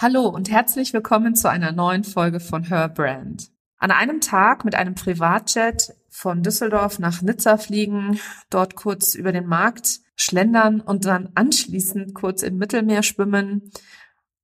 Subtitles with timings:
[0.00, 3.50] Hallo und herzlich willkommen zu einer neuen Folge von Her Brand.
[3.78, 9.46] An einem Tag mit einem Privatjet von Düsseldorf nach Nizza fliegen, dort kurz über den
[9.46, 13.72] Markt schlendern und dann anschließend kurz im Mittelmeer schwimmen,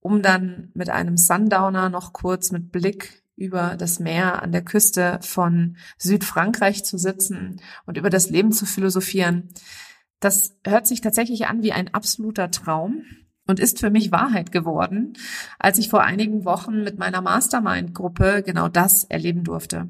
[0.01, 5.21] um dann mit einem Sundowner noch kurz mit Blick über das Meer an der Küste
[5.23, 9.51] von Südfrankreich zu sitzen und über das Leben zu philosophieren.
[10.19, 13.05] Das hört sich tatsächlich an wie ein absoluter Traum
[13.47, 15.15] und ist für mich Wahrheit geworden,
[15.59, 19.89] als ich vor einigen Wochen mit meiner Mastermind-Gruppe genau das erleben durfte.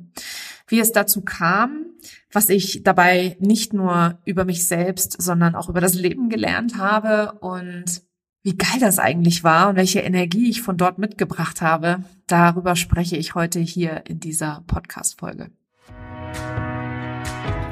[0.66, 1.86] Wie es dazu kam,
[2.32, 7.38] was ich dabei nicht nur über mich selbst, sondern auch über das Leben gelernt habe
[7.40, 8.02] und
[8.42, 13.16] wie geil das eigentlich war und welche Energie ich von dort mitgebracht habe, darüber spreche
[13.16, 15.50] ich heute hier in dieser Podcast-Folge.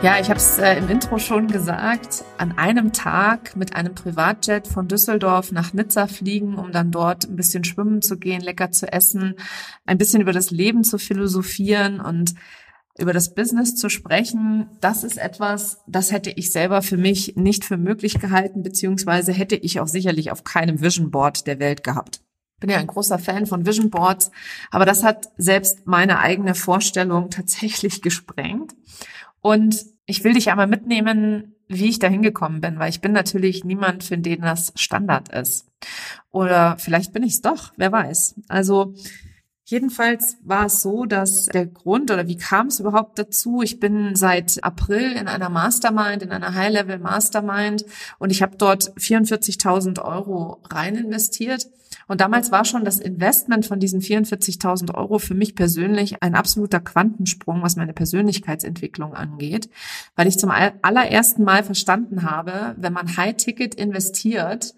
[0.00, 2.24] Ja, ich habe es äh, im Intro schon gesagt.
[2.38, 7.34] An einem Tag mit einem Privatjet von Düsseldorf nach Nizza fliegen, um dann dort ein
[7.34, 9.34] bisschen schwimmen zu gehen, lecker zu essen,
[9.86, 12.34] ein bisschen über das Leben zu philosophieren und
[12.96, 17.64] über das Business zu sprechen, das ist etwas, das hätte ich selber für mich nicht
[17.64, 22.20] für möglich gehalten, beziehungsweise hätte ich auch sicherlich auf keinem Vision Board der Welt gehabt.
[22.60, 24.30] Bin ja ein großer Fan von Vision Boards,
[24.70, 28.74] aber das hat selbst meine eigene Vorstellung tatsächlich gesprengt.
[29.40, 33.64] Und ich will dich einmal mitnehmen, wie ich da hingekommen bin, weil ich bin natürlich
[33.64, 35.66] niemand, für den das Standard ist.
[36.30, 38.36] Oder vielleicht bin ich es doch, wer weiß.
[38.48, 38.94] Also
[39.70, 43.60] Jedenfalls war es so, dass der Grund oder wie kam es überhaupt dazu?
[43.60, 47.84] Ich bin seit April in einer Mastermind, in einer High-Level Mastermind
[48.18, 51.66] und ich habe dort 44.000 Euro rein investiert.
[52.06, 56.80] Und damals war schon das Investment von diesen 44.000 Euro für mich persönlich ein absoluter
[56.80, 59.68] Quantensprung, was meine Persönlichkeitsentwicklung angeht,
[60.16, 64.74] weil ich zum allerersten Mal verstanden habe, wenn man High-Ticket investiert,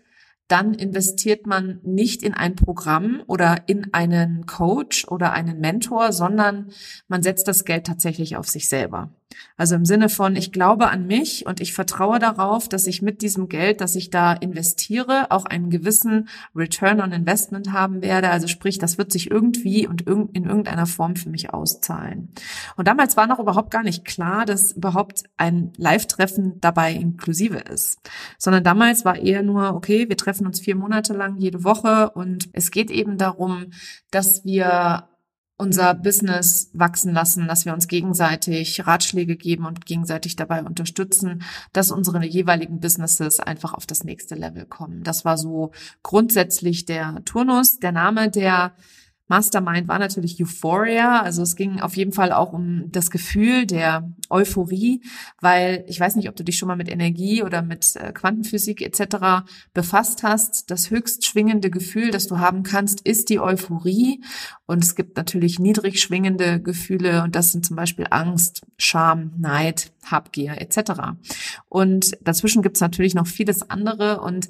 [0.51, 6.73] dann investiert man nicht in ein Programm oder in einen Coach oder einen Mentor, sondern
[7.09, 9.11] man setzt das Geld tatsächlich auf sich selber.
[9.57, 13.23] Also im Sinne von, ich glaube an mich und ich vertraue darauf, dass ich mit
[13.23, 18.31] diesem Geld, das ich da investiere, auch einen gewissen Return on Investment haben werde.
[18.31, 22.33] Also sprich, das wird sich irgendwie und in irgendeiner Form für mich auszahlen.
[22.77, 28.01] Und damals war noch überhaupt gar nicht klar, dass überhaupt ein Live-Treffen dabei inklusive ist,
[28.39, 32.49] sondern damals war eher nur, okay, wir treffen uns vier Monate lang jede Woche und
[32.53, 33.67] es geht eben darum,
[34.11, 35.10] dass wir
[35.61, 41.91] unser Business wachsen lassen, dass wir uns gegenseitig Ratschläge geben und gegenseitig dabei unterstützen, dass
[41.91, 45.03] unsere jeweiligen Businesses einfach auf das nächste Level kommen.
[45.03, 45.73] Das war so
[46.03, 47.79] grundsätzlich der Turnus.
[47.79, 48.73] Der Name der
[49.31, 51.23] Mastermind war natürlich Euphoria.
[51.23, 55.03] Also es ging auf jeden Fall auch um das Gefühl der Euphorie,
[55.41, 58.83] weil ich weiß nicht, ob du dich schon mal mit Energie oder mit äh, Quantenphysik
[58.83, 59.47] etc.
[59.73, 60.71] befasst hast.
[60.73, 64.21] Das höchst schwingende Gefühl, das du haben kannst, ist die Euphorie.
[64.67, 69.93] Und es gibt natürlich niedrig schwingende Gefühle und das sind zum Beispiel Angst, Scham, Neid,
[70.05, 70.93] Habgier etc.
[71.69, 74.49] Und dazwischen gibt es natürlich noch vieles andere und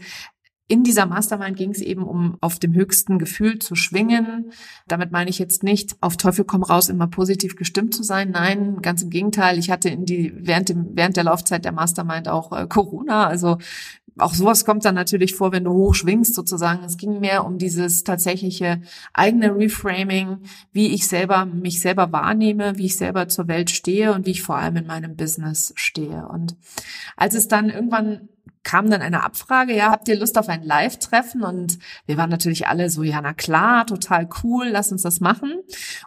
[0.70, 4.53] in dieser Mastermind ging es eben um auf dem höchsten Gefühl zu schwingen.
[4.86, 8.31] Damit meine ich jetzt nicht, auf Teufel komm raus, immer positiv gestimmt zu sein.
[8.31, 9.59] Nein, ganz im Gegenteil.
[9.59, 13.26] Ich hatte in die, während, dem, während der Laufzeit der Mastermind auch äh, Corona.
[13.26, 13.59] Also
[14.16, 16.84] auch sowas kommt dann natürlich vor, wenn du hoch schwingst sozusagen.
[16.84, 18.80] Es ging mehr um dieses tatsächliche
[19.12, 20.38] eigene Reframing,
[20.72, 24.42] wie ich selber mich selber wahrnehme, wie ich selber zur Welt stehe und wie ich
[24.42, 26.28] vor allem in meinem Business stehe.
[26.28, 26.54] Und
[27.16, 28.28] als es dann irgendwann
[28.62, 31.42] kam dann eine Abfrage, ja, habt ihr Lust auf ein Live-Treffen?
[31.42, 35.54] Und wir waren natürlich alle so, ja, na klar, total cool, lass uns das machen.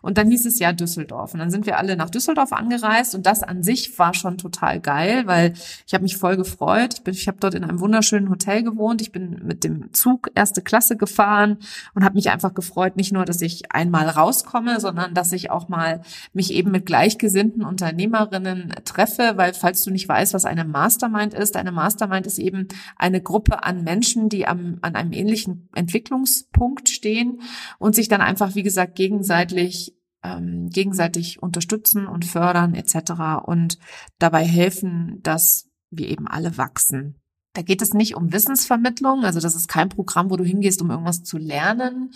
[0.01, 1.33] Und dann hieß es ja Düsseldorf.
[1.33, 4.79] Und dann sind wir alle nach Düsseldorf angereist und das an sich war schon total
[4.79, 5.53] geil, weil
[5.87, 6.95] ich habe mich voll gefreut.
[6.95, 9.01] Ich, bin, ich habe dort in einem wunderschönen Hotel gewohnt.
[9.01, 11.57] Ich bin mit dem Zug erste Klasse gefahren
[11.95, 15.69] und habe mich einfach gefreut, nicht nur, dass ich einmal rauskomme, sondern dass ich auch
[15.69, 16.01] mal
[16.33, 21.55] mich eben mit gleichgesinnten Unternehmerinnen treffe, weil falls du nicht weißt, was eine Mastermind ist,
[21.55, 26.89] eine Mastermind ist ist eben eine Gruppe an Menschen, die am, an einem ähnlichen Entwicklungspunkt
[26.89, 27.41] stehen
[27.79, 33.45] und sich dann einfach, wie gesagt, gegenseitig ähm, gegenseitig unterstützen und fördern etc.
[33.45, 33.77] und
[34.19, 37.19] dabei helfen, dass wir eben alle wachsen.
[37.55, 40.89] Da geht es nicht um Wissensvermittlung, also das ist kein Programm, wo du hingehst, um
[40.89, 42.11] irgendwas zu lernen.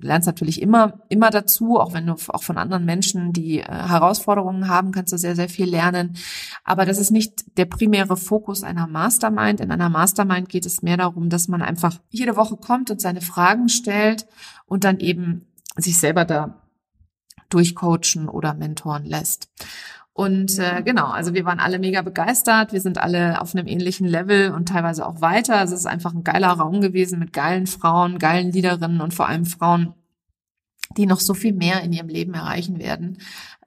[0.00, 4.68] Lernst natürlich immer, immer dazu, auch wenn du auch von anderen Menschen, die äh, Herausforderungen
[4.68, 6.16] haben, kannst du sehr, sehr viel lernen.
[6.64, 9.60] Aber das ist nicht der primäre Fokus einer Mastermind.
[9.60, 13.20] In einer Mastermind geht es mehr darum, dass man einfach jede Woche kommt und seine
[13.20, 14.26] Fragen stellt
[14.66, 15.46] und dann eben
[15.76, 16.60] sich selber da
[17.48, 19.48] durchcoachen oder mentoren lässt.
[20.12, 22.72] Und äh, genau, also wir waren alle mega begeistert.
[22.72, 25.56] Wir sind alle auf einem ähnlichen Level und teilweise auch weiter.
[25.56, 29.28] Also es ist einfach ein geiler Raum gewesen mit geilen Frauen, geilen Liederinnen und vor
[29.28, 29.94] allem Frauen,
[30.96, 33.18] die noch so viel mehr in ihrem Leben erreichen werden.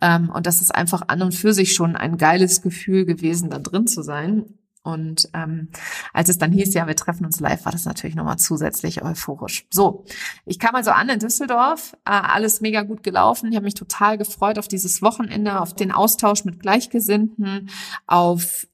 [0.01, 3.60] Ähm, und das ist einfach an und für sich schon ein geiles Gefühl gewesen, da
[3.60, 4.45] drin zu sein.
[4.83, 5.69] Und ähm,
[6.12, 9.65] als es dann hieß, ja, wir treffen uns live, war das natürlich nochmal zusätzlich euphorisch.
[9.71, 10.03] So,
[10.45, 13.50] ich kam also an in Düsseldorf, äh, alles mega gut gelaufen.
[13.50, 17.69] Ich habe mich total gefreut auf dieses Wochenende, auf den Austausch mit Gleichgesinnten,
[18.07, 18.68] auf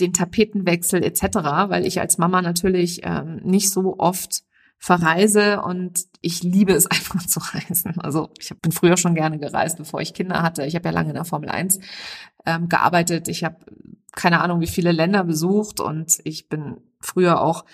[0.00, 1.22] den Tapetenwechsel etc.,
[1.68, 4.42] weil ich als Mama natürlich ähm, nicht so oft
[4.78, 7.98] verreise und ich liebe es einfach zu reisen.
[8.00, 10.66] Also ich bin früher schon gerne gereist, bevor ich Kinder hatte.
[10.66, 11.78] Ich habe ja lange in der Formel 1
[12.44, 13.28] ähm, gearbeitet.
[13.28, 13.56] Ich habe
[14.14, 17.64] keine Ahnung, wie viele Länder besucht und ich bin früher auch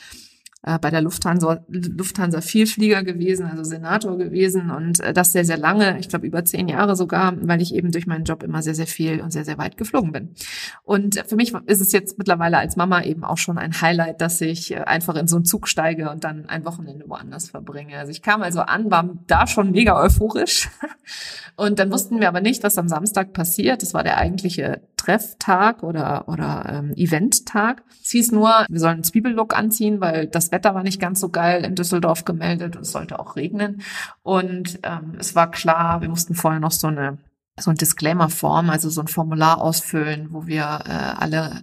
[0.62, 5.56] äh, bei der Lufthansa, Lufthansa Vielflieger gewesen, also Senator gewesen und äh, das sehr, sehr
[5.56, 8.74] lange, ich glaube über zehn Jahre sogar, weil ich eben durch meinen Job immer sehr,
[8.74, 10.34] sehr viel und sehr, sehr weit geflogen bin.
[10.82, 14.38] Und für mich ist es jetzt mittlerweile als Mama eben auch schon ein Highlight, dass
[14.42, 17.96] ich äh, einfach in so einen Zug steige und dann ein Wochenende woanders verbringe.
[17.96, 20.68] Also ich kam also an, war da schon mega euphorisch
[21.56, 23.80] und dann wussten wir aber nicht, was am Samstag passiert.
[23.80, 27.82] Das war der eigentliche Trefftag oder, oder ähm, Eventtag.
[28.02, 31.30] Es hieß nur, wir sollen einen Zwiebellook anziehen, weil das Wetter war nicht ganz so
[31.30, 33.82] geil in Düsseldorf gemeldet und es sollte auch regnen.
[34.22, 37.18] Und ähm, es war klar, wir mussten vorher noch so eine
[37.58, 41.62] so ein Disclaimer-Form, also so ein Formular ausfüllen, wo wir äh, alle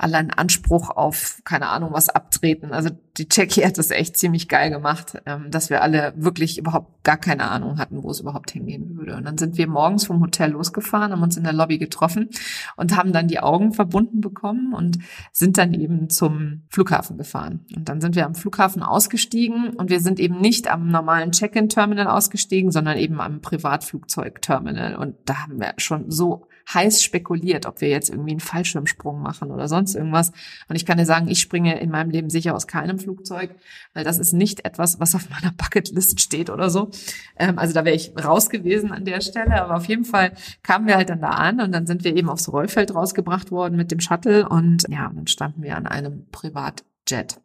[0.00, 2.72] alle einen Anspruch auf, keine Ahnung, was abtreten.
[2.72, 2.88] Also
[3.18, 7.18] die Jackie hat das echt ziemlich geil gemacht, ähm, dass wir alle wirklich überhaupt gar
[7.18, 9.16] keine Ahnung hatten, wo es überhaupt hingehen würde.
[9.16, 12.30] Und dann sind wir morgens vom Hotel losgefahren, haben uns in der Lobby getroffen
[12.76, 14.98] und haben dann die Augen verbunden bekommen und
[15.32, 17.66] sind dann eben zum Flughafen gefahren.
[17.76, 22.06] Und dann sind wir am Flughafen ausgestiegen und wir sind eben nicht am normalen Check-in-Terminal
[22.06, 24.96] ausgestiegen, sondern eben am Privatflugzeug-Terminal.
[24.96, 29.50] Und da haben wir schon so heiß spekuliert, ob wir jetzt irgendwie einen Fallschirmsprung machen
[29.50, 30.32] oder sonst irgendwas.
[30.68, 33.54] Und ich kann dir sagen, ich springe in meinem Leben sicher aus keinem Flugzeug,
[33.94, 36.90] weil das ist nicht etwas, was auf meiner Bucketlist steht oder so.
[37.36, 39.62] Ähm, also da wäre ich raus gewesen an der Stelle.
[39.62, 40.32] Aber auf jeden Fall
[40.62, 43.76] kamen wir halt dann da an und dann sind wir eben aufs Rollfeld rausgebracht worden
[43.76, 47.40] mit dem Shuttle und ja, dann standen wir an einem Privatjet.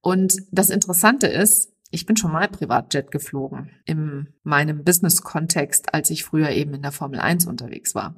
[0.00, 6.24] Und das Interessante ist, ich bin schon mal Privatjet geflogen in meinem Business-Kontext, als ich
[6.24, 8.14] früher eben in der Formel 1 unterwegs war.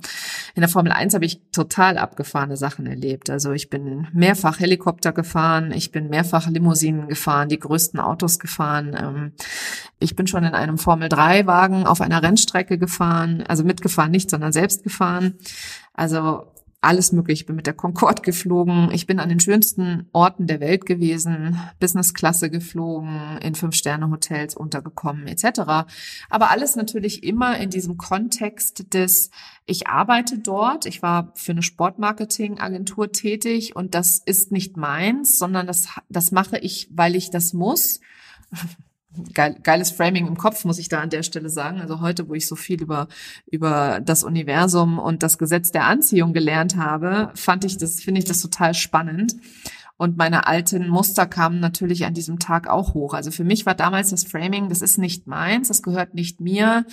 [0.54, 3.30] In der Formel 1 habe ich total abgefahrene Sachen erlebt.
[3.30, 8.96] Also ich bin mehrfach Helikopter gefahren, ich bin mehrfach Limousinen gefahren, die größten Autos gefahren.
[8.96, 9.32] Ähm,
[9.98, 14.52] ich bin schon in einem Formel 3-Wagen auf einer Rennstrecke gefahren, also mitgefahren nicht, sondern
[14.52, 15.34] selbst gefahren.
[15.94, 16.53] Also
[16.84, 17.40] alles möglich.
[17.40, 18.90] Ich bin mit der Concorde geflogen.
[18.92, 25.60] Ich bin an den schönsten Orten der Welt gewesen, Businessklasse geflogen, in Fünf-Sterne-Hotels untergekommen etc.
[26.30, 29.30] Aber alles natürlich immer in diesem Kontext des,
[29.66, 35.66] ich arbeite dort, ich war für eine Sportmarketing-Agentur tätig und das ist nicht meins, sondern
[35.66, 38.00] das, das mache ich, weil ich das muss
[39.32, 41.80] geil, geiles Framing im Kopf, muss ich da an der Stelle sagen.
[41.80, 43.08] Also heute, wo ich so viel über,
[43.46, 48.24] über das Universum und das Gesetz der Anziehung gelernt habe, fand ich das, finde ich
[48.24, 49.34] das total spannend.
[49.96, 53.14] Und meine alten Muster kamen natürlich an diesem Tag auch hoch.
[53.14, 56.84] Also für mich war damals das Framing, das ist nicht meins, das gehört nicht mir.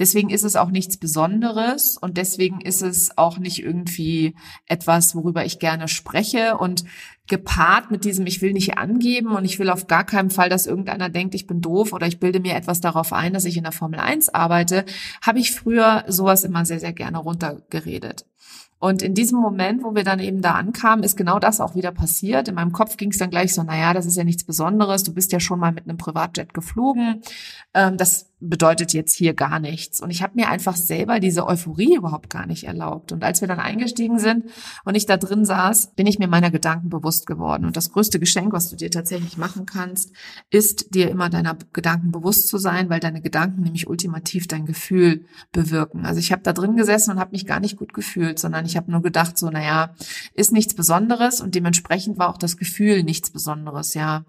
[0.00, 4.34] Deswegen ist es auch nichts Besonderes und deswegen ist es auch nicht irgendwie
[4.66, 6.58] etwas, worüber ich gerne spreche.
[6.58, 6.82] Und
[7.28, 10.66] gepaart mit diesem, ich will nicht angeben und ich will auf gar keinen Fall, dass
[10.66, 13.64] irgendeiner denkt, ich bin doof oder ich bilde mir etwas darauf ein, dass ich in
[13.64, 14.84] der Formel 1 arbeite,
[15.22, 18.24] habe ich früher sowas immer sehr, sehr gerne runtergeredet.
[18.80, 21.90] Und in diesem Moment, wo wir dann eben da ankamen, ist genau das auch wieder
[21.90, 22.46] passiert.
[22.46, 25.12] In meinem Kopf ging es dann gleich so, naja, das ist ja nichts Besonderes, du
[25.12, 27.22] bist ja schon mal mit einem Privatjet geflogen.
[27.74, 30.00] Ähm, das bedeutet jetzt hier gar nichts.
[30.00, 33.10] Und ich habe mir einfach selber diese Euphorie überhaupt gar nicht erlaubt.
[33.10, 34.44] Und als wir dann eingestiegen sind
[34.84, 37.64] und ich da drin saß, bin ich mir meiner Gedanken bewusst geworden.
[37.64, 40.12] Und das größte Geschenk, was du dir tatsächlich machen kannst,
[40.50, 45.24] ist dir immer deiner Gedanken bewusst zu sein, weil deine Gedanken nämlich ultimativ dein Gefühl
[45.50, 46.06] bewirken.
[46.06, 48.76] Also ich habe da drin gesessen und habe mich gar nicht gut gefühlt, sondern ich
[48.76, 49.94] habe nur gedacht, so, naja,
[50.34, 54.24] ist nichts Besonderes und dementsprechend war auch das Gefühl nichts Besonderes, ja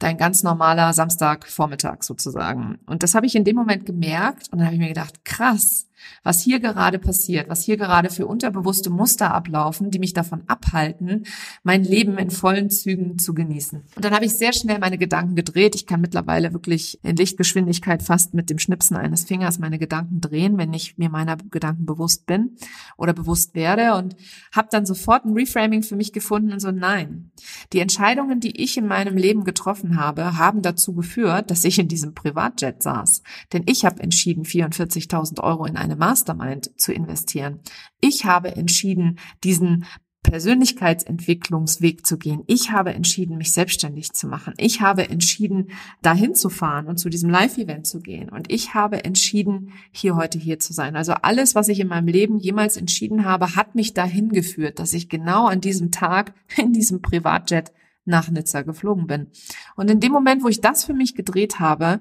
[0.00, 2.78] dein ganz normaler Samstagvormittag sozusagen.
[2.86, 5.86] Und das habe ich in dem Moment gemerkt und dann habe ich mir gedacht, krass,
[6.22, 11.24] was hier gerade passiert, was hier gerade für unterbewusste Muster ablaufen, die mich davon abhalten,
[11.62, 13.82] mein Leben in vollen Zügen zu genießen.
[13.96, 15.74] Und dann habe ich sehr schnell meine Gedanken gedreht.
[15.74, 20.58] Ich kann mittlerweile wirklich in Lichtgeschwindigkeit fast mit dem Schnipsen eines Fingers meine Gedanken drehen,
[20.58, 22.56] wenn ich mir meiner Gedanken bewusst bin
[22.96, 24.16] oder bewusst werde und
[24.52, 27.30] habe dann sofort ein Reframing für mich gefunden und so nein.
[27.72, 31.88] Die Entscheidungen, die ich in meinem Leben getroffen habe, haben dazu geführt, dass ich in
[31.88, 33.22] diesem Privatjet saß.
[33.52, 37.60] Denn ich habe entschieden, 44.000 Euro in eine Mastermind zu investieren.
[38.00, 39.86] Ich habe entschieden, diesen
[40.22, 42.42] Persönlichkeitsentwicklungsweg zu gehen.
[42.46, 44.52] Ich habe entschieden, mich selbstständig zu machen.
[44.58, 45.70] Ich habe entschieden,
[46.02, 48.28] dahin zu fahren und zu diesem Live-Event zu gehen.
[48.28, 50.94] Und ich habe entschieden, hier heute hier zu sein.
[50.94, 54.92] Also alles, was ich in meinem Leben jemals entschieden habe, hat mich dahin geführt, dass
[54.92, 57.72] ich genau an diesem Tag in diesem Privatjet
[58.04, 59.28] nach Nizza geflogen bin.
[59.74, 62.00] Und in dem Moment, wo ich das für mich gedreht habe,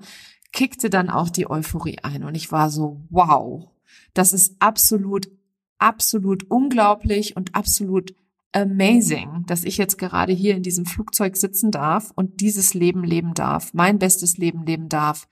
[0.52, 2.24] kickte dann auch die Euphorie ein.
[2.24, 3.70] Und ich war so, wow,
[4.14, 5.30] das ist absolut,
[5.78, 8.16] absolut unglaublich und absolut
[8.52, 13.34] amazing, dass ich jetzt gerade hier in diesem Flugzeug sitzen darf und dieses Leben leben
[13.34, 15.28] darf, mein bestes Leben leben darf,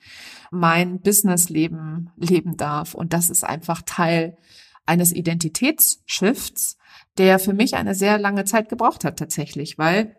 [0.52, 2.94] mein Businessleben leben darf.
[2.94, 4.38] Und das ist einfach Teil
[4.86, 6.78] eines Identitätsshifts,
[7.18, 10.16] der für mich eine sehr lange Zeit gebraucht hat tatsächlich, weil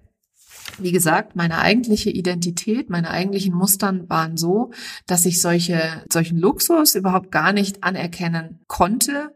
[0.79, 4.71] wie gesagt, meine eigentliche Identität, meine eigentlichen Mustern waren so,
[5.07, 9.35] dass ich solche, solchen Luxus überhaupt gar nicht anerkennen konnte,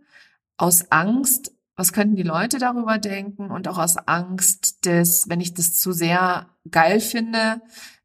[0.56, 5.54] aus Angst, was könnten die Leute darüber denken und auch aus Angst, dass, wenn ich
[5.54, 7.60] das zu sehr geil finde,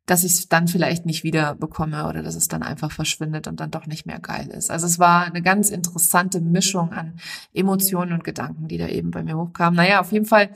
[0.08, 3.60] dass ich es dann vielleicht nicht wieder bekomme oder dass es dann einfach verschwindet und
[3.60, 4.72] dann doch nicht mehr geil ist.
[4.72, 7.20] Also es war eine ganz interessante Mischung an
[7.54, 9.76] Emotionen und Gedanken, die da eben bei mir hochkamen.
[9.76, 10.50] Naja, auf jeden Fall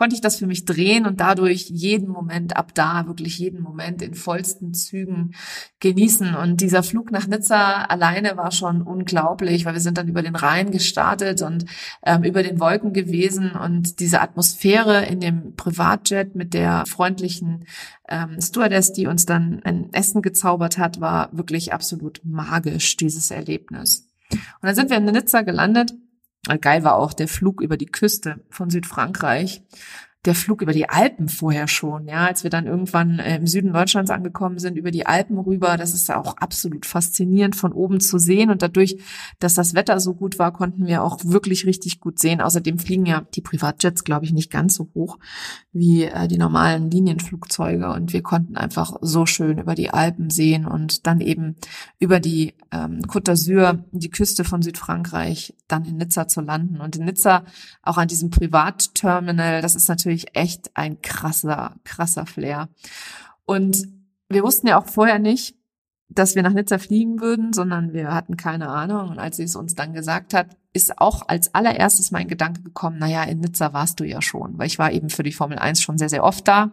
[0.00, 4.00] konnte ich das für mich drehen und dadurch jeden Moment ab da, wirklich jeden Moment
[4.00, 5.34] in vollsten Zügen
[5.80, 6.34] genießen.
[6.36, 10.36] Und dieser Flug nach Nizza alleine war schon unglaublich, weil wir sind dann über den
[10.36, 11.66] Rhein gestartet und
[12.02, 17.66] ähm, über den Wolken gewesen und diese Atmosphäre in dem Privatjet mit der freundlichen
[18.08, 24.08] ähm, Stewardess, die uns dann ein Essen gezaubert hat, war wirklich absolut magisch, dieses Erlebnis.
[24.32, 25.92] Und dann sind wir in Nizza gelandet
[26.60, 29.62] Geil war auch der Flug über die Küste von Südfrankreich
[30.26, 33.72] der Flug über die Alpen vorher schon, ja, als wir dann irgendwann äh, im Süden
[33.72, 38.00] Deutschlands angekommen sind, über die Alpen rüber, das ist ja auch absolut faszinierend von oben
[38.00, 38.50] zu sehen.
[38.50, 38.98] Und dadurch,
[39.38, 42.42] dass das Wetter so gut war, konnten wir auch wirklich richtig gut sehen.
[42.42, 45.18] Außerdem fliegen ja die Privatjets, glaube ich, nicht ganz so hoch
[45.72, 47.90] wie äh, die normalen Linienflugzeuge.
[47.90, 51.56] Und wir konnten einfach so schön über die Alpen sehen und dann eben
[51.98, 56.78] über die ähm, Côte d'Azur, die Küste von Südfrankreich, dann in Nizza zu landen.
[56.78, 57.44] Und in Nizza
[57.82, 62.68] auch an diesem Privatterminal, das ist natürlich natürlich echt ein krasser, krasser Flair.
[63.44, 63.86] Und
[64.28, 65.54] wir wussten ja auch vorher nicht,
[66.08, 69.10] dass wir nach Nizza fliegen würden, sondern wir hatten keine Ahnung.
[69.10, 72.98] Und als sie es uns dann gesagt hat, ist auch als allererstes mein Gedanke gekommen,
[72.98, 75.82] naja, in Nizza warst du ja schon, weil ich war eben für die Formel 1
[75.82, 76.72] schon sehr, sehr oft da.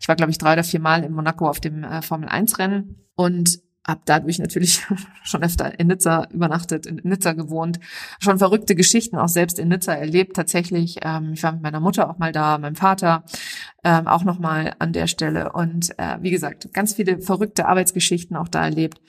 [0.00, 2.58] Ich war, glaube ich, drei oder vier Mal in Monaco auf dem äh, Formel 1
[2.58, 4.86] Rennen und habe dadurch natürlich
[5.24, 7.80] schon öfter in Nizza übernachtet, in Nizza gewohnt,
[8.20, 10.36] schon verrückte Geschichten auch selbst in Nizza erlebt.
[10.36, 13.24] Tatsächlich, ähm, ich war mit meiner Mutter auch mal da, meinem Vater
[13.82, 18.36] ähm, auch noch mal an der Stelle und äh, wie gesagt, ganz viele verrückte Arbeitsgeschichten
[18.36, 19.00] auch da erlebt.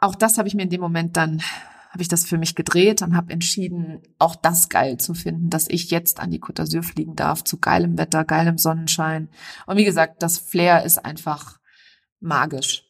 [0.00, 1.42] Auch das habe ich mir in dem Moment dann
[1.90, 5.68] habe ich das für mich gedreht und habe entschieden, auch das geil zu finden, dass
[5.68, 9.28] ich jetzt an die Côte d'Azur fliegen darf, zu geilem Wetter, geilem Sonnenschein.
[9.66, 11.58] Und wie gesagt, das Flair ist einfach
[12.20, 12.89] magisch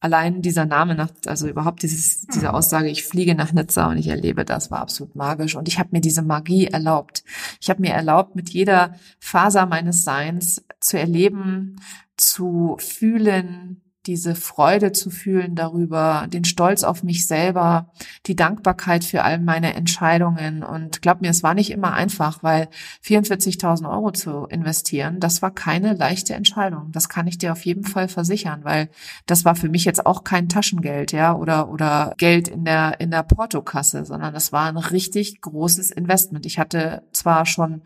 [0.00, 2.54] allein dieser Name nach, also überhaupt dieses, diese mhm.
[2.54, 5.56] Aussage, ich fliege nach Nizza und ich erlebe das, war absolut magisch.
[5.56, 7.22] Und ich habe mir diese Magie erlaubt.
[7.60, 11.76] Ich habe mir erlaubt, mit jeder Faser meines Seins zu erleben,
[12.16, 17.92] zu fühlen, diese Freude zu fühlen darüber, den Stolz auf mich selber,
[18.26, 20.62] die Dankbarkeit für all meine Entscheidungen.
[20.62, 22.68] Und glaub mir, es war nicht immer einfach, weil
[23.04, 26.92] 44.000 Euro zu investieren, das war keine leichte Entscheidung.
[26.92, 28.88] Das kann ich dir auf jeden Fall versichern, weil
[29.26, 33.10] das war für mich jetzt auch kein Taschengeld, ja, oder, oder Geld in der, in
[33.10, 36.46] der Portokasse, sondern das war ein richtig großes Investment.
[36.46, 37.82] Ich hatte zwar schon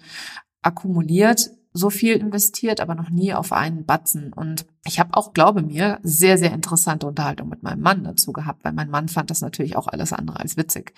[0.62, 4.32] akkumuliert so viel investiert, aber noch nie auf einen Batzen.
[4.32, 8.64] Und ich habe auch, glaube mir, sehr, sehr interessante Unterhaltung mit meinem Mann dazu gehabt,
[8.64, 10.92] weil mein Mann fand das natürlich auch alles andere als witzig.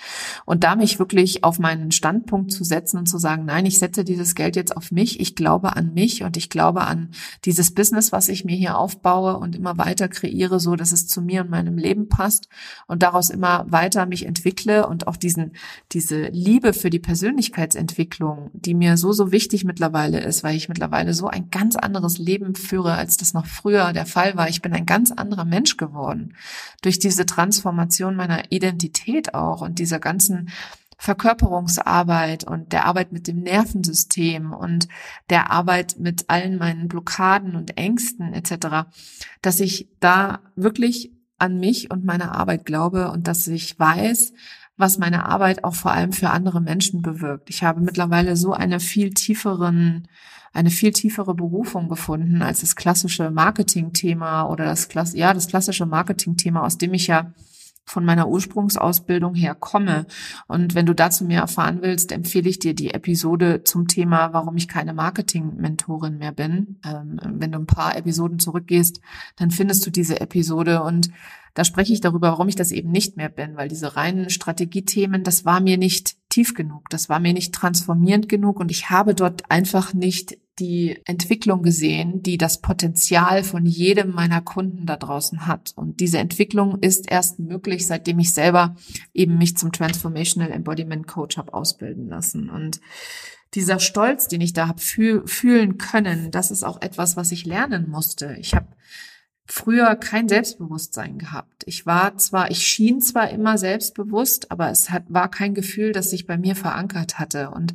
[0.44, 4.04] Und da mich wirklich auf meinen Standpunkt zu setzen und zu sagen, nein, ich setze
[4.04, 7.10] dieses Geld jetzt auf mich, ich glaube an mich und ich glaube an
[7.44, 11.22] dieses Business, was ich mir hier aufbaue und immer weiter kreiere, so dass es zu
[11.22, 12.48] mir und meinem Leben passt
[12.86, 15.52] und daraus immer weiter mich entwickle und auch diesen,
[15.92, 21.14] diese Liebe für die Persönlichkeitsentwicklung, die mir so, so wichtig mittlerweile ist, weil ich mittlerweile
[21.14, 24.48] so ein ganz anderes Leben führe, als das noch früher früher der Fall war.
[24.48, 26.34] Ich bin ein ganz anderer Mensch geworden
[26.82, 30.50] durch diese Transformation meiner Identität auch und dieser ganzen
[30.98, 34.88] Verkörperungsarbeit und der Arbeit mit dem Nervensystem und
[35.30, 38.88] der Arbeit mit allen meinen Blockaden und Ängsten etc.,
[39.42, 44.32] dass ich da wirklich an mich und meine Arbeit glaube und dass ich weiß,
[44.76, 47.50] was meine Arbeit auch vor allem für andere Menschen bewirkt.
[47.50, 50.08] Ich habe mittlerweile so eine viel tieferen
[50.56, 56.64] eine viel tiefere Berufung gefunden als das klassische Marketing-Thema oder das, ja, das klassische Marketing-Thema,
[56.64, 57.32] aus dem ich ja
[57.84, 60.06] von meiner Ursprungsausbildung her komme.
[60.48, 64.56] Und wenn du dazu mehr erfahren willst, empfehle ich dir die Episode zum Thema, warum
[64.56, 66.80] ich keine Marketing-Mentorin mehr bin.
[66.84, 69.00] Ähm, wenn du ein paar Episoden zurückgehst,
[69.36, 71.10] dann findest du diese Episode und
[71.56, 75.24] da spreche ich darüber, warum ich das eben nicht mehr bin, weil diese reinen Strategiethemen,
[75.24, 79.14] das war mir nicht tief genug, das war mir nicht transformierend genug und ich habe
[79.14, 85.46] dort einfach nicht die Entwicklung gesehen, die das Potenzial von jedem meiner Kunden da draußen
[85.46, 85.72] hat.
[85.76, 88.74] Und diese Entwicklung ist erst möglich, seitdem ich selber
[89.12, 92.48] eben mich zum Transformational Embodiment Coach habe ausbilden lassen.
[92.50, 92.80] Und
[93.54, 97.46] dieser Stolz, den ich da habe fühl fühlen können, das ist auch etwas, was ich
[97.46, 98.36] lernen musste.
[98.38, 98.68] Ich habe
[99.46, 101.62] früher kein Selbstbewusstsein gehabt.
[101.66, 106.10] Ich war zwar, ich schien zwar immer selbstbewusst, aber es hat, war kein Gefühl, das
[106.10, 107.50] sich bei mir verankert hatte.
[107.50, 107.74] Und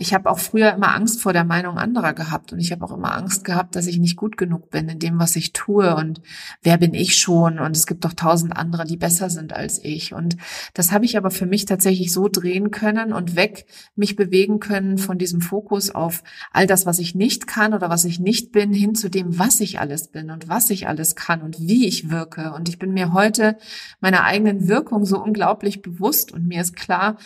[0.00, 2.92] ich habe auch früher immer Angst vor der Meinung anderer gehabt und ich habe auch
[2.92, 6.20] immer Angst gehabt, dass ich nicht gut genug bin in dem, was ich tue und
[6.62, 7.58] wer bin ich schon?
[7.58, 10.14] Und es gibt doch tausend andere, die besser sind als ich.
[10.14, 10.36] Und
[10.72, 14.98] das habe ich aber für mich tatsächlich so drehen können und weg mich bewegen können
[14.98, 18.72] von diesem Fokus auf all das, was ich nicht kann oder was ich nicht bin,
[18.72, 22.08] hin zu dem, was ich alles bin und was ich alles kann und wie ich
[22.08, 22.52] wirke.
[22.52, 23.58] Und ich bin mir heute
[24.00, 27.16] meiner eigenen Wirkung so unglaublich bewusst und mir ist klar,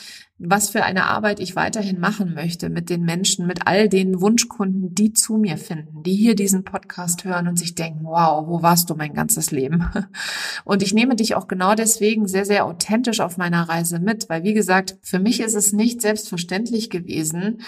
[0.44, 4.94] was für eine Arbeit ich weiterhin machen möchte mit den Menschen, mit all den Wunschkunden,
[4.94, 8.90] die zu mir finden, die hier diesen Podcast hören und sich denken, wow, wo warst
[8.90, 9.88] du mein ganzes Leben?
[10.64, 14.42] Und ich nehme dich auch genau deswegen sehr, sehr authentisch auf meiner Reise mit, weil
[14.42, 17.62] wie gesagt, für mich ist es nicht selbstverständlich gewesen,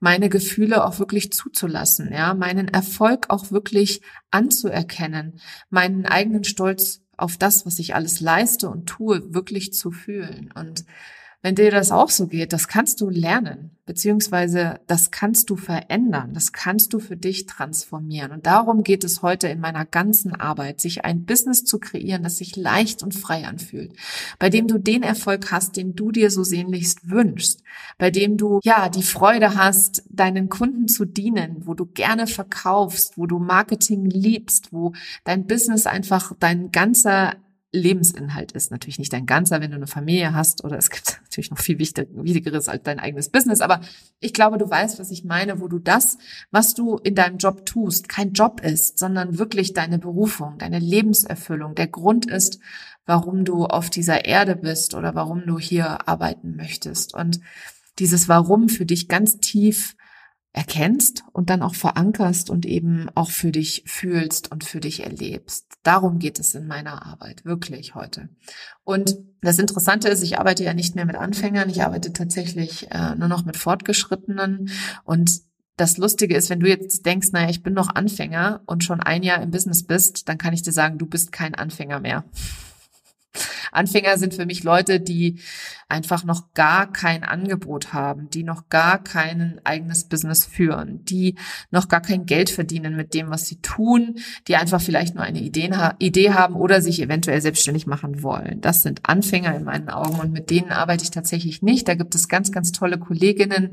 [0.00, 7.36] meine Gefühle auch wirklich zuzulassen, ja, meinen Erfolg auch wirklich anzuerkennen, meinen eigenen Stolz auf
[7.36, 10.84] das, was ich alles leiste und tue, wirklich zu fühlen und
[11.46, 16.34] wenn dir das auch so geht, das kannst du lernen, beziehungsweise das kannst du verändern,
[16.34, 18.32] das kannst du für dich transformieren.
[18.32, 22.38] Und darum geht es heute in meiner ganzen Arbeit, sich ein Business zu kreieren, das
[22.38, 23.92] sich leicht und frei anfühlt,
[24.40, 27.62] bei dem du den Erfolg hast, den du dir so sehnlichst wünschst,
[27.96, 33.16] bei dem du ja die Freude hast, deinen Kunden zu dienen, wo du gerne verkaufst,
[33.18, 37.36] wo du Marketing liebst, wo dein Business einfach dein ganzer
[37.76, 38.70] Lebensinhalt ist.
[38.70, 41.78] Natürlich nicht dein ganzer, wenn du eine Familie hast oder es gibt natürlich noch viel
[41.78, 43.60] Wichtigeres als dein eigenes Business.
[43.60, 43.80] Aber
[44.20, 46.18] ich glaube, du weißt, was ich meine, wo du das,
[46.50, 51.74] was du in deinem Job tust, kein Job ist, sondern wirklich deine Berufung, deine Lebenserfüllung,
[51.74, 52.58] der Grund ist,
[53.06, 57.14] warum du auf dieser Erde bist oder warum du hier arbeiten möchtest.
[57.14, 57.40] Und
[57.98, 59.96] dieses Warum für dich ganz tief
[60.56, 65.66] erkennst und dann auch verankerst und eben auch für dich fühlst und für dich erlebst.
[65.82, 68.30] Darum geht es in meiner Arbeit, wirklich heute.
[68.82, 73.14] Und das Interessante ist, ich arbeite ja nicht mehr mit Anfängern, ich arbeite tatsächlich äh,
[73.16, 74.70] nur noch mit Fortgeschrittenen
[75.04, 75.42] und
[75.76, 79.22] das Lustige ist, wenn du jetzt denkst, naja, ich bin noch Anfänger und schon ein
[79.22, 82.24] Jahr im Business bist, dann kann ich dir sagen, du bist kein Anfänger mehr.
[83.72, 85.40] Anfänger sind für mich Leute, die
[85.88, 91.36] einfach noch gar kein Angebot haben, die noch gar kein eigenes Business führen, die
[91.70, 94.16] noch gar kein Geld verdienen mit dem, was sie tun,
[94.48, 95.66] die einfach vielleicht nur eine Idee,
[96.32, 98.60] haben oder sich eventuell selbstständig machen wollen.
[98.60, 101.86] Das sind Anfänger in meinen Augen und mit denen arbeite ich tatsächlich nicht.
[101.88, 103.70] Da gibt es ganz, ganz tolle Kolleginnen,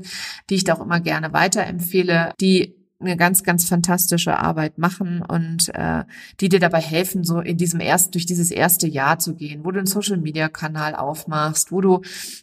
[0.50, 5.74] die ich da auch immer gerne weiterempfehle, die eine ganz, ganz fantastische Arbeit machen und
[5.74, 6.04] äh,
[6.40, 9.70] die dir dabei helfen, so in diesem erst durch dieses erste Jahr zu gehen, wo
[9.70, 12.02] du einen Social Media Kanal aufmachst, wo du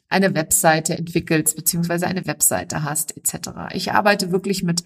[0.10, 3.50] eine Webseite entwickelst beziehungsweise eine Webseite hast etc.
[3.74, 4.84] Ich arbeite wirklich mit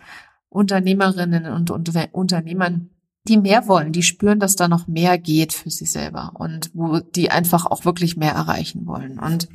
[0.50, 2.90] Unternehmerinnen und Unter Unternehmern,
[3.28, 7.00] die mehr wollen, die spüren, dass da noch mehr geht für sie selber und wo
[7.00, 9.20] die einfach auch wirklich mehr erreichen wollen.
[9.20, 9.50] Und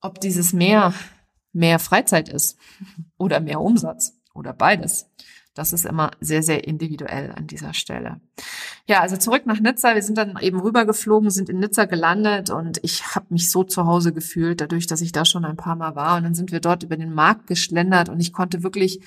[0.00, 0.92] ob dieses mehr
[1.54, 2.58] mehr Freizeit ist
[3.16, 5.08] oder mehr Umsatz oder beides.
[5.54, 8.20] Das ist immer sehr, sehr individuell an dieser Stelle.
[8.88, 9.94] Ja, also zurück nach Nizza.
[9.94, 13.86] Wir sind dann eben rübergeflogen, sind in Nizza gelandet und ich habe mich so zu
[13.86, 16.16] Hause gefühlt, dadurch, dass ich da schon ein paar Mal war.
[16.16, 19.00] Und dann sind wir dort über den Markt geschlendert und ich konnte wirklich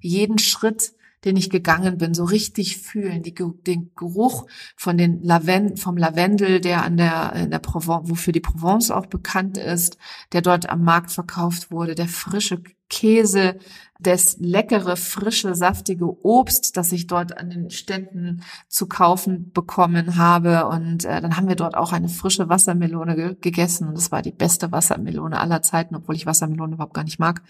[0.00, 0.92] jeden Schritt
[1.24, 6.60] den ich gegangen bin, so richtig fühlen, die, den Geruch von den Lavend, vom Lavendel,
[6.60, 9.98] der an der, in der Provence, wofür die Provence auch bekannt ist,
[10.32, 13.56] der dort am Markt verkauft wurde, der frische Käse,
[13.98, 20.66] das leckere, frische, saftige Obst, das ich dort an den Ständen zu kaufen bekommen habe.
[20.66, 23.88] Und äh, dann haben wir dort auch eine frische Wassermelone ge gegessen.
[23.88, 27.42] Und das war die beste Wassermelone aller Zeiten, obwohl ich Wassermelone überhaupt gar nicht mag.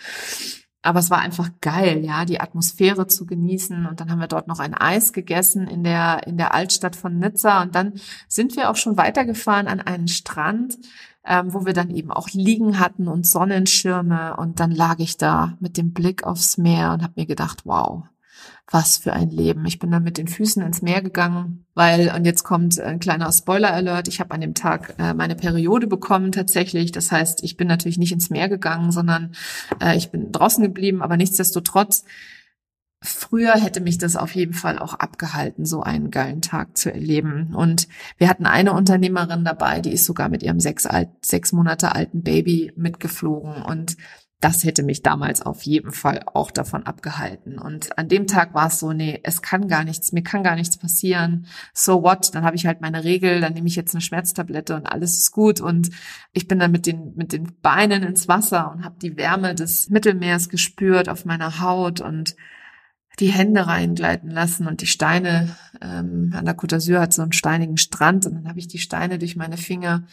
[0.82, 3.86] Aber es war einfach geil, ja, die Atmosphäre zu genießen.
[3.86, 7.18] Und dann haben wir dort noch ein Eis gegessen in der, in der Altstadt von
[7.18, 7.62] Nizza.
[7.62, 7.94] Und dann
[8.26, 10.78] sind wir auch schon weitergefahren an einen Strand,
[11.24, 14.36] ähm, wo wir dann eben auch liegen hatten und Sonnenschirme.
[14.36, 18.02] Und dann lag ich da mit dem Blick aufs Meer und habe mir gedacht, wow,
[18.70, 19.66] was für ein Leben.
[19.66, 23.30] Ich bin dann mit den Füßen ins Meer gegangen, weil, und jetzt kommt ein kleiner
[23.30, 26.92] Spoiler-Alert, ich habe an dem Tag äh, meine Periode bekommen tatsächlich.
[26.92, 29.32] Das heißt, ich bin natürlich nicht ins Meer gegangen, sondern
[29.80, 32.04] äh, ich bin draußen geblieben, aber nichtsdestotrotz,
[33.02, 37.54] früher hätte mich das auf jeden Fall auch abgehalten, so einen geilen Tag zu erleben.
[37.54, 41.94] Und wir hatten eine Unternehmerin dabei, die ist sogar mit ihrem sechs, alt, sechs Monate
[41.94, 43.96] alten Baby mitgeflogen und
[44.42, 47.60] das hätte mich damals auf jeden Fall auch davon abgehalten.
[47.60, 50.56] Und an dem Tag war es so, nee, es kann gar nichts, mir kann gar
[50.56, 51.46] nichts passieren.
[51.72, 52.34] So what?
[52.34, 55.30] Dann habe ich halt meine Regel, dann nehme ich jetzt eine Schmerztablette und alles ist
[55.30, 55.60] gut.
[55.60, 55.90] Und
[56.32, 59.90] ich bin dann mit den, mit den Beinen ins Wasser und habe die Wärme des
[59.90, 62.34] Mittelmeers gespürt auf meiner Haut und
[63.20, 67.32] die Hände reingleiten lassen und die Steine ähm, an der Côte d'Azur hat so einen
[67.32, 70.06] steinigen Strand und dann habe ich die Steine durch meine Finger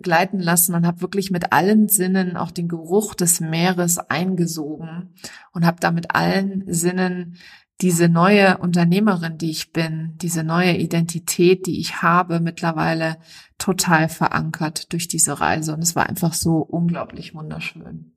[0.00, 5.14] gleiten lassen und habe wirklich mit allen Sinnen auch den Geruch des Meeres eingesogen
[5.52, 7.36] und habe da mit allen Sinnen
[7.80, 13.16] diese neue Unternehmerin, die ich bin, diese neue Identität, die ich habe, mittlerweile
[13.58, 15.74] total verankert durch diese Reise.
[15.74, 18.12] Und es war einfach so unglaublich wunderschön.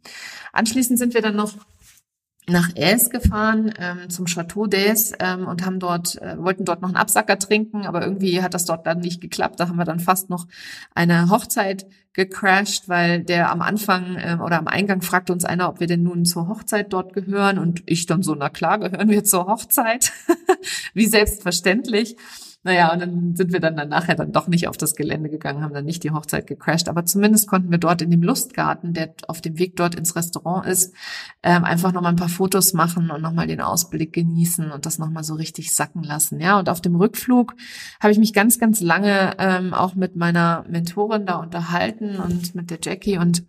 [0.54, 1.54] Anschließend sind wir dann noch
[2.50, 6.90] nach Es gefahren ähm, zum Chateau d'Es ähm, und haben dort äh, wollten dort noch
[6.90, 9.60] einen Absacker trinken, aber irgendwie hat das dort dann nicht geklappt.
[9.60, 10.48] Da haben wir dann fast noch
[10.96, 15.82] eine Hochzeit gecrashed, weil der am Anfang ähm, oder am Eingang fragte uns einer, ob
[15.82, 19.26] wir denn nun zur Hochzeit dort gehören und ich dann so, na klar, gehören wir
[19.26, 20.14] zur Hochzeit,
[20.94, 22.16] wie selbstverständlich.
[22.64, 25.74] Naja, und dann sind wir dann, nachher dann doch nicht auf das Gelände gegangen, haben
[25.74, 29.42] dann nicht die Hochzeit gecrashed, aber zumindest konnten wir dort in dem Lustgarten, der auf
[29.42, 30.94] dem Weg dort ins Restaurant ist,
[31.44, 35.24] ähm, einfach nochmal ein paar Fotos machen und nochmal den Ausblick genießen und das nochmal
[35.24, 36.42] so richtig sacken lassen.
[36.42, 37.56] Ja, und auf dem Rückflug
[38.02, 42.70] habe ich mich ganz, ganz lange ähm, auch mit meiner Mentorin da unterhalten und mit
[42.70, 43.44] der Jackie und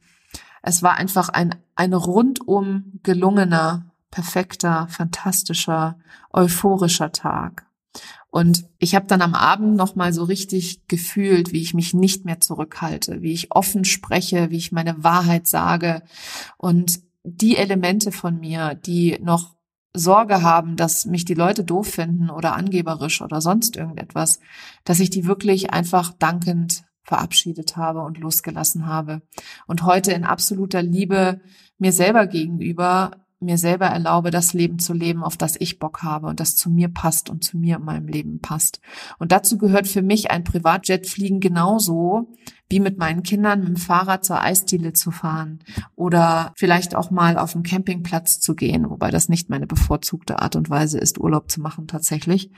[0.62, 5.98] es war einfach ein, ein rundum gelungener, perfekter, fantastischer,
[6.32, 7.67] euphorischer Tag.
[8.30, 12.24] Und ich habe dann am Abend noch mal so richtig gefühlt, wie ich mich nicht
[12.24, 16.02] mehr zurückhalte, wie ich offen spreche, wie ich meine Wahrheit sage.
[16.58, 19.56] Und die Elemente von mir, die noch
[19.94, 24.40] Sorge haben, dass mich die Leute doof finden oder angeberisch oder sonst irgendetwas,
[24.84, 29.22] dass ich die wirklich einfach dankend verabschiedet habe und losgelassen habe.
[29.66, 31.40] Und heute in absoluter Liebe
[31.78, 36.26] mir selber gegenüber mir selber erlaube, das Leben zu leben, auf das ich Bock habe
[36.26, 38.80] und das zu mir passt und zu mir in meinem Leben passt.
[39.18, 42.34] Und dazu gehört für mich ein Privatjetfliegen genauso
[42.68, 45.60] wie mit meinen Kindern mit dem Fahrrad zur Eisdiele zu fahren
[45.94, 50.56] oder vielleicht auch mal auf den Campingplatz zu gehen, wobei das nicht meine bevorzugte Art
[50.56, 52.50] und Weise ist, Urlaub zu machen tatsächlich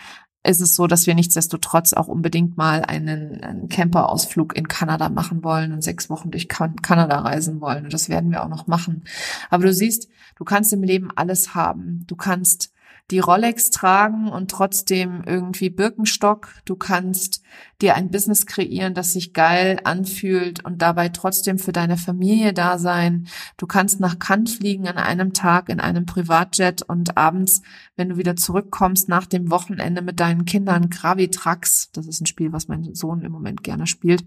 [0.43, 5.45] ist es so, dass wir nichtsdestotrotz auch unbedingt mal einen, einen Camperausflug in Kanada machen
[5.45, 7.85] wollen und sechs Wochen durch Kanada reisen wollen.
[7.85, 9.05] Und das werden wir auch noch machen.
[9.51, 12.05] Aber du siehst, du kannst im Leben alles haben.
[12.07, 12.73] Du kannst
[13.11, 16.49] die Rolex tragen und trotzdem irgendwie Birkenstock.
[16.65, 17.43] Du kannst
[17.81, 22.79] dir ein Business kreieren, das sich geil anfühlt und dabei trotzdem für deine Familie da
[22.79, 23.27] sein.
[23.57, 27.63] Du kannst nach Cannes fliegen an einem Tag in einem Privatjet und abends,
[27.97, 32.53] wenn du wieder zurückkommst nach dem Wochenende mit deinen Kindern Gravitrax, das ist ein Spiel,
[32.53, 34.25] was mein Sohn im Moment gerne spielt,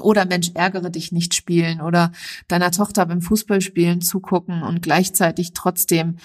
[0.00, 2.12] oder Mensch, ärgere dich nicht spielen oder
[2.48, 6.16] deiner Tochter beim Fußballspielen zugucken und gleichzeitig trotzdem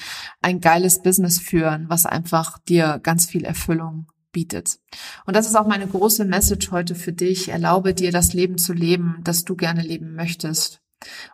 [0.41, 4.79] ein geiles Business führen, was einfach dir ganz viel Erfüllung bietet.
[5.25, 7.49] Und das ist auch meine große Message heute für dich.
[7.49, 10.81] Erlaube dir das Leben zu leben, das du gerne leben möchtest.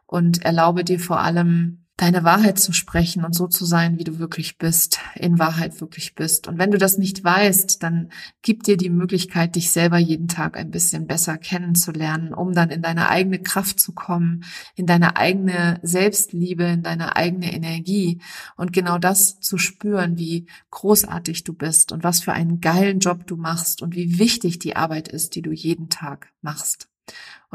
[0.05, 4.19] Und erlaube dir vor allem deine Wahrheit zu sprechen und so zu sein, wie du
[4.19, 6.47] wirklich bist, in Wahrheit wirklich bist.
[6.47, 10.57] Und wenn du das nicht weißt, dann gib dir die Möglichkeit, dich selber jeden Tag
[10.57, 14.43] ein bisschen besser kennenzulernen, um dann in deine eigene Kraft zu kommen,
[14.75, 18.21] in deine eigene Selbstliebe, in deine eigene Energie
[18.57, 23.25] und genau das zu spüren, wie großartig du bist und was für einen geilen Job
[23.25, 26.89] du machst und wie wichtig die Arbeit ist, die du jeden Tag machst.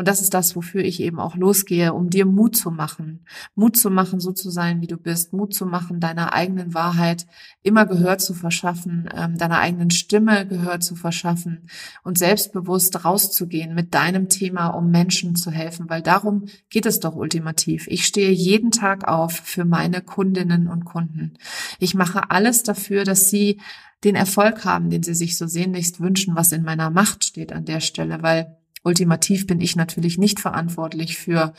[0.00, 3.26] Und das ist das, wofür ich eben auch losgehe, um dir Mut zu machen.
[3.54, 5.34] Mut zu machen, so zu sein, wie du bist.
[5.34, 7.26] Mut zu machen, deiner eigenen Wahrheit
[7.62, 11.68] immer Gehör zu verschaffen, ähm, deiner eigenen Stimme Gehör zu verschaffen
[12.02, 17.14] und selbstbewusst rauszugehen mit deinem Thema, um Menschen zu helfen, weil darum geht es doch
[17.14, 17.86] ultimativ.
[17.86, 21.34] Ich stehe jeden Tag auf für meine Kundinnen und Kunden.
[21.78, 23.60] Ich mache alles dafür, dass sie
[24.02, 27.66] den Erfolg haben, den sie sich so sehnlichst wünschen, was in meiner Macht steht an
[27.66, 31.52] der Stelle, weil Ultimativ bin ich natürlich nicht verantwortlich für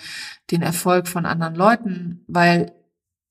[0.49, 2.73] den Erfolg von anderen Leuten, weil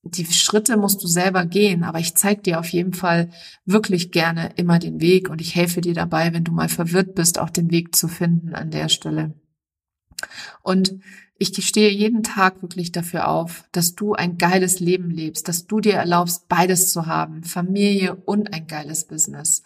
[0.03, 3.31] die Schritte musst du selber gehen, aber ich zeige dir auf jeden Fall
[3.67, 7.39] wirklich gerne immer den Weg und ich helfe dir dabei, wenn du mal verwirrt bist,
[7.39, 9.35] auch den Weg zu finden an der Stelle.
[10.63, 11.01] Und
[11.43, 15.81] ich stehe jeden Tag wirklich dafür auf, dass du ein geiles Leben lebst, dass du
[15.81, 19.63] dir erlaubst, beides zu haben, Familie und ein geiles Business,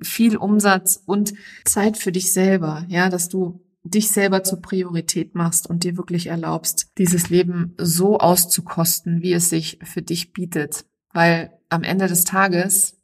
[0.00, 3.60] viel Umsatz und Zeit für dich selber, ja, dass du
[3.90, 9.50] dich selber zur Priorität machst und dir wirklich erlaubst, dieses Leben so auszukosten, wie es
[9.50, 10.84] sich für dich bietet.
[11.12, 12.96] Weil am Ende des Tages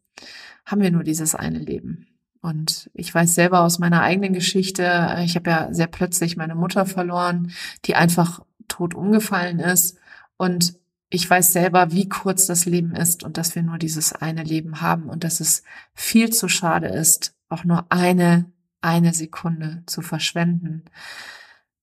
[0.64, 2.06] haben wir nur dieses eine Leben.
[2.40, 4.82] Und ich weiß selber aus meiner eigenen Geschichte,
[5.24, 7.52] ich habe ja sehr plötzlich meine Mutter verloren,
[7.86, 9.98] die einfach tot umgefallen ist.
[10.36, 10.74] Und
[11.08, 14.80] ich weiß selber, wie kurz das Leben ist und dass wir nur dieses eine Leben
[14.80, 15.62] haben und dass es
[15.94, 18.52] viel zu schade ist, auch nur eine
[18.84, 20.84] eine Sekunde zu verschwenden.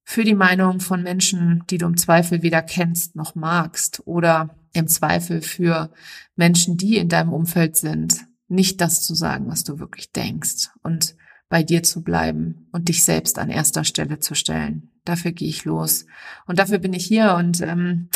[0.04, 4.88] Für die Meinung von Menschen, die du im Zweifel weder kennst noch magst oder im
[4.88, 5.92] Zweifel für
[6.36, 11.16] Menschen, die in deinem Umfeld sind, nicht das zu sagen, was du wirklich denkst und
[11.50, 14.92] bei dir zu bleiben und dich selbst an erster Stelle zu stellen.
[15.04, 16.06] Dafür gehe ich los
[16.46, 18.10] und dafür bin ich hier und ähm,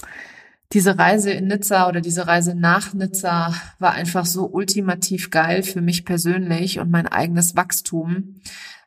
[0.73, 5.81] diese Reise in Nizza oder diese Reise nach Nizza war einfach so ultimativ geil für
[5.81, 8.41] mich persönlich und mein eigenes Wachstum,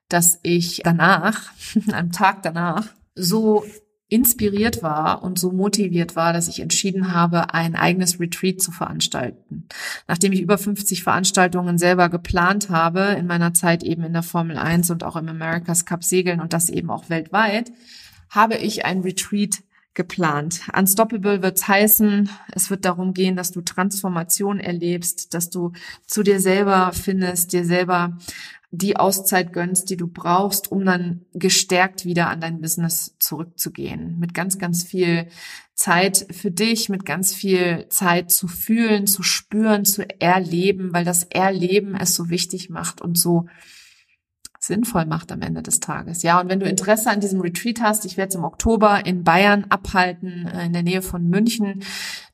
[0.08, 1.52] dass ich danach,
[1.92, 3.64] am Tag danach, so
[4.10, 9.68] inspiriert war und so motiviert war, dass ich entschieden habe, ein eigenes Retreat zu veranstalten.
[10.06, 14.56] Nachdem ich über 50 Veranstaltungen selber geplant habe, in meiner Zeit eben in der Formel
[14.56, 17.70] 1 und auch im America's Cup Segeln und das eben auch weltweit,
[18.30, 19.58] habe ich ein Retreat
[19.94, 20.60] geplant.
[20.76, 25.72] Unstoppable wird heißen, es wird darum gehen, dass du Transformation erlebst, dass du
[26.06, 28.16] zu dir selber findest, dir selber
[28.70, 34.18] die Auszeit gönnst, die du brauchst, um dann gestärkt wieder an dein Business zurückzugehen.
[34.18, 35.28] Mit ganz, ganz viel
[35.74, 41.24] Zeit für dich, mit ganz viel Zeit zu fühlen, zu spüren, zu erleben, weil das
[41.24, 43.46] Erleben es so wichtig macht und so
[44.58, 46.22] sinnvoll macht am Ende des Tages.
[46.22, 49.24] Ja, und wenn du Interesse an diesem Retreat hast, ich werde es im Oktober in
[49.24, 51.82] Bayern abhalten, äh, in der Nähe von München,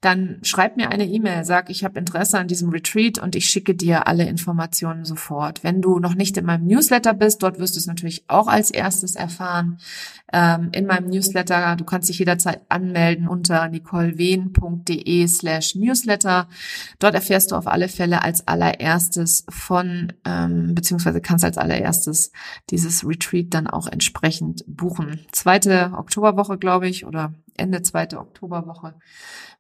[0.01, 3.75] dann schreib mir eine E-Mail, sag, ich habe Interesse an diesem Retreat und ich schicke
[3.75, 5.65] dir alle Informationen sofort.
[5.65, 8.71] Wenn du noch nicht in meinem Newsletter bist, dort wirst du es natürlich auch als
[8.71, 9.79] erstes erfahren.
[10.33, 16.49] Ähm, in meinem Newsletter, du kannst dich jederzeit anmelden unter nicolewehn.de slash Newsletter.
[16.99, 22.24] Dort erfährst du auf alle Fälle als allererstes von, ähm, beziehungsweise kannst als allererstes
[22.71, 25.21] dieses Retreat dann auch entsprechend buchen.
[25.33, 28.95] Zweite Oktoberwoche, glaube ich, oder Ende zweite Oktoberwoche.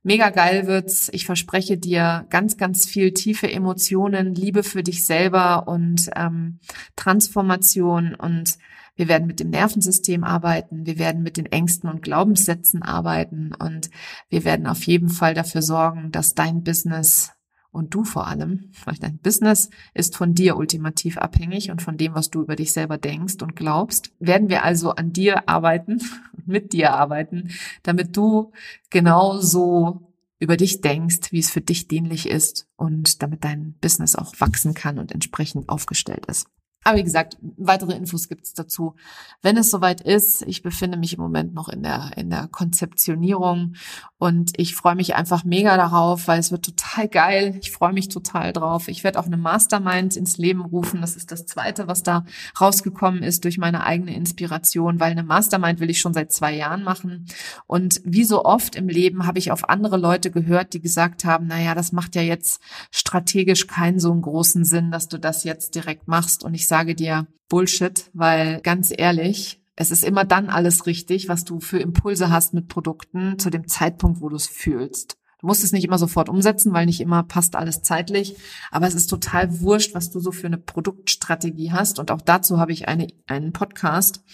[0.02, 1.08] Mega geil wird's.
[1.12, 6.58] Ich verspreche dir ganz, ganz viel tiefe Emotionen, Liebe für dich selber und ähm,
[6.96, 8.58] Transformation und
[8.96, 13.90] wir werden mit dem Nervensystem arbeiten, wir werden mit den Ängsten und Glaubenssätzen arbeiten und
[14.28, 17.33] wir werden auf jeden Fall dafür sorgen, dass dein Business
[17.74, 22.14] und du vor allem, weil dein Business ist von dir ultimativ abhängig und von dem,
[22.14, 26.00] was du über dich selber denkst und glaubst, werden wir also an dir arbeiten,
[26.46, 27.50] mit dir arbeiten,
[27.82, 28.52] damit du
[28.90, 34.34] genauso über dich denkst, wie es für dich dienlich ist und damit dein Business auch
[34.38, 36.46] wachsen kann und entsprechend aufgestellt ist.
[36.84, 38.94] Aber wie gesagt, weitere Infos gibt's dazu,
[39.42, 40.42] wenn es soweit ist.
[40.42, 43.74] Ich befinde mich im Moment noch in der, in der Konzeptionierung
[44.18, 47.58] und ich freue mich einfach mega darauf, weil es wird total geil.
[47.60, 48.88] Ich freue mich total drauf.
[48.88, 51.00] Ich werde auch eine Mastermind ins Leben rufen.
[51.00, 52.24] Das ist das zweite, was da
[52.60, 56.82] rausgekommen ist durch meine eigene Inspiration, weil eine Mastermind will ich schon seit zwei Jahren
[56.84, 57.26] machen.
[57.66, 61.46] Und wie so oft im Leben habe ich auf andere Leute gehört, die gesagt haben,
[61.46, 65.74] naja, das macht ja jetzt strategisch keinen so einen großen Sinn, dass du das jetzt
[65.74, 66.44] direkt machst.
[66.44, 71.44] Und ich sage dir Bullshit, weil ganz ehrlich, es ist immer dann alles richtig, was
[71.44, 75.16] du für Impulse hast mit Produkten zu dem Zeitpunkt, wo du es fühlst.
[75.38, 78.34] Du musst es nicht immer sofort umsetzen, weil nicht immer passt alles zeitlich.
[78.72, 82.00] Aber es ist total wurscht, was du so für eine Produktstrategie hast.
[82.00, 84.24] Und auch dazu habe ich eine, einen Podcast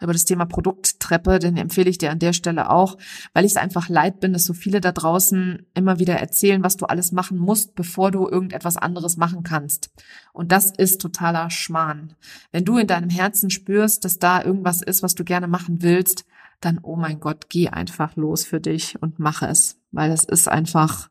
[0.00, 2.96] über das Thema Produkttreppe, den empfehle ich dir an der Stelle auch,
[3.32, 6.76] weil ich es einfach leid bin, dass so viele da draußen immer wieder erzählen, was
[6.76, 9.90] du alles machen musst, bevor du irgendetwas anderes machen kannst.
[10.32, 12.14] Und das ist totaler Schmarrn.
[12.52, 16.24] Wenn du in deinem Herzen spürst, dass da irgendwas ist, was du gerne machen willst,
[16.60, 20.48] dann, oh mein Gott, geh einfach los für dich und mach es, weil es ist
[20.48, 21.08] einfach,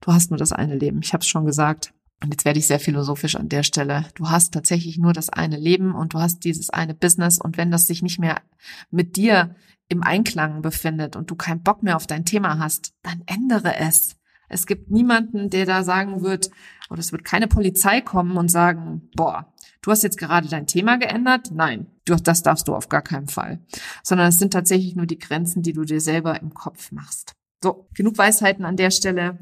[0.00, 1.00] du hast nur das eine Leben.
[1.02, 1.92] Ich habe es schon gesagt.
[2.22, 4.06] Und jetzt werde ich sehr philosophisch an der Stelle.
[4.14, 7.70] Du hast tatsächlich nur das eine Leben und du hast dieses eine Business und wenn
[7.70, 8.40] das sich nicht mehr
[8.90, 9.54] mit dir
[9.88, 14.16] im Einklang befindet und du keinen Bock mehr auf dein Thema hast, dann ändere es.
[14.48, 16.50] Es gibt niemanden, der da sagen wird,
[16.88, 19.52] oder es wird keine Polizei kommen und sagen, boah,
[19.82, 21.50] du hast jetzt gerade dein Thema geändert.
[21.52, 23.60] Nein, das darfst du auf gar keinen Fall.
[24.02, 27.32] Sondern es sind tatsächlich nur die Grenzen, die du dir selber im Kopf machst.
[27.62, 29.38] So, genug Weisheiten an der Stelle.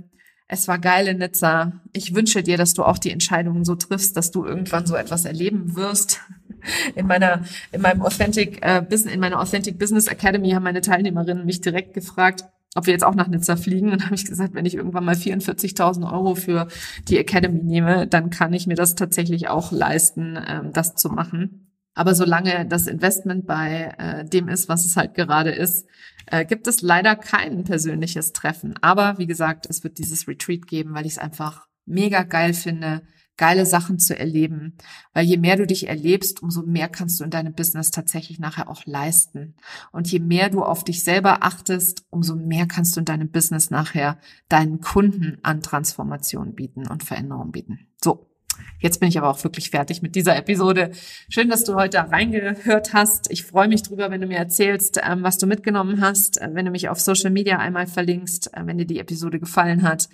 [0.47, 1.73] Es war geil in Nizza.
[1.93, 5.25] Ich wünsche dir, dass du auch die Entscheidungen so triffst, dass du irgendwann so etwas
[5.25, 6.21] erleben wirst.
[6.95, 11.45] In meiner, in meinem Authentic äh, Business, in meiner Authentic Business Academy haben meine Teilnehmerinnen
[11.45, 13.93] mich direkt gefragt, ob wir jetzt auch nach Nizza fliegen.
[13.93, 16.69] Und habe ich gesagt, wenn ich irgendwann mal 44.000 Euro für
[17.09, 21.71] die Academy nehme, dann kann ich mir das tatsächlich auch leisten, ähm, das zu machen.
[21.95, 25.87] Aber solange das Investment bei äh, dem ist, was es halt gerade ist,
[26.27, 28.75] äh, gibt es leider kein persönliches Treffen.
[28.81, 33.03] Aber wie gesagt, es wird dieses Retreat geben, weil ich es einfach mega geil finde,
[33.37, 34.77] geile Sachen zu erleben.
[35.13, 38.69] Weil je mehr du dich erlebst, umso mehr kannst du in deinem Business tatsächlich nachher
[38.69, 39.57] auch leisten.
[39.93, 43.71] Und je mehr du auf dich selber achtest, umso mehr kannst du in deinem Business
[43.71, 47.89] nachher deinen Kunden an Transformation bieten und Veränderung bieten.
[48.03, 48.31] So,
[48.79, 50.91] Jetzt bin ich aber auch wirklich fertig mit dieser Episode.
[51.29, 53.31] Schön, dass du heute reingehört hast.
[53.31, 56.65] Ich freue mich drüber, wenn du mir erzählst, ähm, was du mitgenommen hast, äh, wenn
[56.65, 60.09] du mich auf Social Media einmal verlinkst, äh, wenn dir die Episode gefallen hat.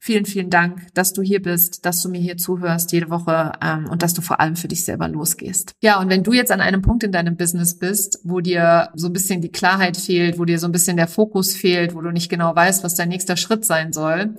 [0.00, 3.88] Vielen, vielen Dank, dass du hier bist, dass du mir hier zuhörst jede Woche ähm,
[3.90, 5.72] und dass du vor allem für dich selber losgehst.
[5.80, 9.08] Ja, und wenn du jetzt an einem Punkt in deinem Business bist, wo dir so
[9.08, 12.10] ein bisschen die Klarheit fehlt, wo dir so ein bisschen der Fokus fehlt, wo du
[12.10, 14.34] nicht genau weißt, was dein nächster Schritt sein soll,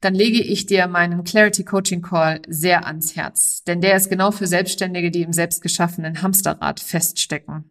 [0.00, 3.62] dann lege ich dir meinen Clarity Coaching Call sehr ans Herz.
[3.64, 7.70] Denn der ist genau für Selbstständige, die im selbstgeschaffenen Hamsterrad feststecken.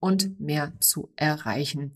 [0.00, 1.92] und mehr zu erreichen.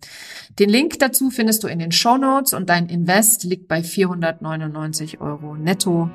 [0.58, 5.22] Den Link dazu findest du in den Show Notes und dein Invest liegt bei 499
[5.22, 6.10] Euro netto.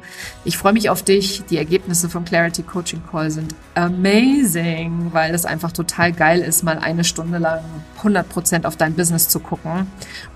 [0.45, 1.43] Ich freue mich auf dich.
[1.49, 6.77] Die Ergebnisse vom Clarity Coaching Call sind amazing, weil es einfach total geil ist, mal
[6.77, 7.63] eine Stunde lang
[7.97, 9.87] 100 Prozent auf dein Business zu gucken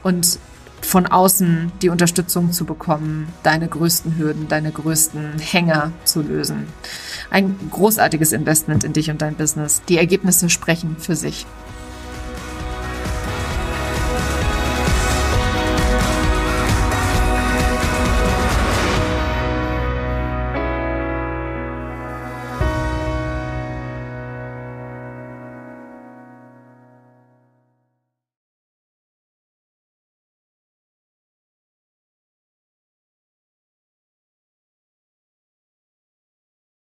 [0.02, 0.40] und
[0.86, 6.68] von außen die Unterstützung zu bekommen, deine größten Hürden, deine größten Hänger zu lösen.
[7.30, 9.82] Ein großartiges Investment in dich und dein Business.
[9.90, 11.46] Die Ergebnisse sprechen für sich.